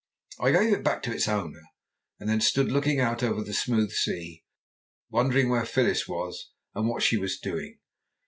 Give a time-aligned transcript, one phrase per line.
[0.39, 1.61] I gave it back to its owner,
[2.19, 4.43] and then stood looking out over the smooth sea,
[5.11, 7.77] wondering where Phyllis was and what she was doing.